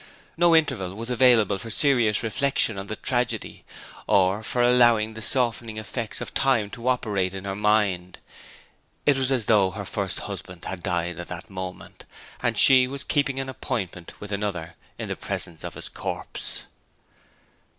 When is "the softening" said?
5.13-5.77